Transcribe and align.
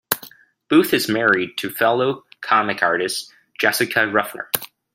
Booth 0.67 0.95
is 0.95 1.07
married 1.07 1.55
to 1.59 1.69
fellow 1.69 2.23
comic 2.41 2.81
artist 2.81 3.31
Jessica 3.59 4.07
Ruffner. 4.07 4.49